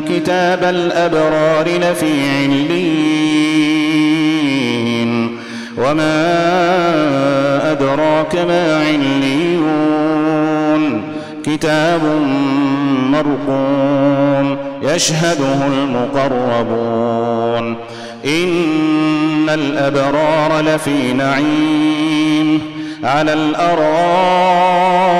[0.00, 3.20] إن كتاب الأبرار لفي علين
[5.78, 6.30] وما
[7.72, 10.82] أدراك ما عليون.
[11.44, 12.00] كتاب
[13.10, 17.76] مرقوم يشهده المقربون.
[18.24, 22.60] إن الأبرار لفي نعيم.
[23.04, 25.19] على الأرائك